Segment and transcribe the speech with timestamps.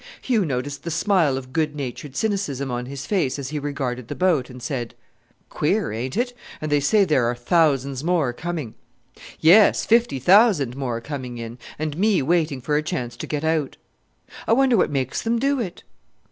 [0.19, 4.15] Hugh noticed the smile of good natured cynicism on his face as he regarded the
[4.15, 4.95] boat, and said,
[5.51, 6.33] "Queer, ain't it?
[6.59, 8.73] And they say there are thousands more coming."
[9.39, 13.77] "Yes, fifty thousand more coming in and me waiting for a chance to get out!"
[14.47, 15.83] "I wonder what makes them do it?"